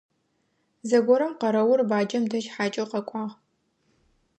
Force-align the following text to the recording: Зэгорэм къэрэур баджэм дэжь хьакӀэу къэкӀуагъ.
Зэгорэм 0.89 1.31
къэрэур 1.39 1.81
баджэм 1.89 2.23
дэжь 2.31 2.49
хьакӀэу 2.53 2.87
къэкӀуагъ. 2.91 3.35